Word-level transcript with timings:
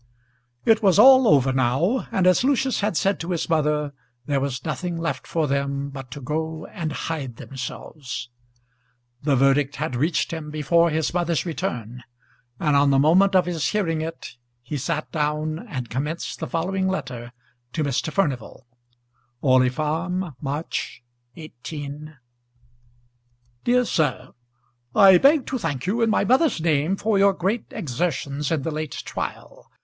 It 0.65 0.81
was 0.81 0.97
all 0.97 1.27
over 1.27 1.53
now, 1.53 2.07
and 2.11 2.25
as 2.25 2.43
Lucius 2.43 2.79
had 2.79 2.97
said 2.97 3.19
to 3.19 3.29
his 3.29 3.47
mother, 3.47 3.93
there 4.25 4.39
was 4.39 4.65
nothing 4.65 4.97
left 4.97 5.27
for 5.27 5.45
them 5.47 5.91
but 5.91 6.09
to 6.09 6.19
go 6.21 6.65
and 6.65 6.91
hide 6.91 7.35
themselves. 7.35 8.31
The 9.21 9.35
verdict 9.35 9.75
had 9.75 9.95
reached 9.95 10.33
him 10.33 10.49
before 10.49 10.89
his 10.89 11.13
mother's 11.13 11.45
return, 11.45 12.03
and 12.59 12.75
on 12.75 12.89
the 12.89 12.97
moment 12.97 13.35
of 13.35 13.45
his 13.45 13.67
hearing 13.69 14.01
it 14.01 14.37
he 14.63 14.75
sat 14.75 15.11
down 15.11 15.67
and 15.69 15.87
commenced 15.91 16.39
the 16.39 16.47
following 16.47 16.87
letter 16.87 17.31
to 17.73 17.83
Mr. 17.83 18.11
Furnival: 18.11 18.65
Orley 19.39 19.69
Farm, 19.69 20.33
March, 20.41 21.03
18. 21.35 22.17
DEAR 23.65 23.85
SIR, 23.85 24.29
I 24.95 25.19
beg 25.19 25.45
to 25.45 25.59
thank 25.59 25.85
you, 25.85 26.01
in 26.01 26.09
my 26.09 26.25
mother's 26.25 26.59
name, 26.59 26.95
for 26.97 27.19
your 27.19 27.33
great 27.33 27.65
exertions 27.69 28.49
in 28.51 28.63
the 28.63 28.71
late 28.71 28.99
trial. 29.05 29.69